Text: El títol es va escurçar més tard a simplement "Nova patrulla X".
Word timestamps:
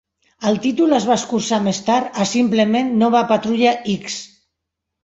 El 0.51 0.55
títol 0.63 0.95
es 0.99 1.05
va 1.09 1.17
escurçar 1.21 1.59
més 1.67 1.83
tard 1.91 2.19
a 2.25 2.27
simplement 2.33 2.93
"Nova 3.05 3.23
patrulla 3.35 3.79
X". 3.97 4.23